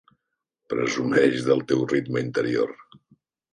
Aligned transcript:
Presumeix 0.73 1.45
del 1.51 1.63
teu 1.73 1.85
ritme 1.93 2.25
interior. 2.27 2.77